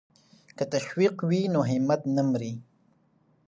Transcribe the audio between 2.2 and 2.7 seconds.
مري.